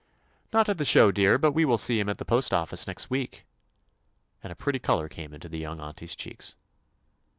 "Not 0.51 0.67
at 0.67 0.79
the 0.79 0.83
show, 0.83 1.11
dear, 1.11 1.37
but 1.37 1.51
we 1.51 1.63
will 1.63 1.77
see 1.77 1.99
him 1.99 2.09
at 2.09 2.17
the 2.17 2.25
postoffice 2.25 2.87
next 2.87 3.11
week," 3.11 3.45
and 4.41 4.51
a 4.51 4.55
pretty 4.55 4.79
color 4.79 5.07
came 5.07 5.31
into 5.31 5.47
the 5.47 5.59
young 5.59 5.79
auntie's 5.79 6.15
cheeks. 6.15 6.55